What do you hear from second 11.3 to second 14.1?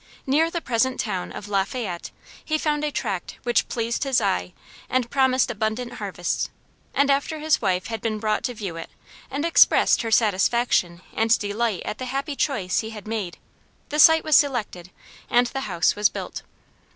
delight at the happy choice he had made, the